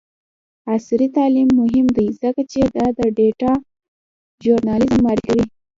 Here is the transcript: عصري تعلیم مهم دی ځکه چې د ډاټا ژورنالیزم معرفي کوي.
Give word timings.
عصري 0.71 1.07
تعلیم 1.17 1.49
مهم 1.61 1.87
دی 1.97 2.07
ځکه 2.21 2.41
چې 2.51 2.59
د 2.75 2.99
ډاټا 3.17 3.51
ژورنالیزم 4.43 4.99
معرفي 5.05 5.23
کوي. 5.27 5.43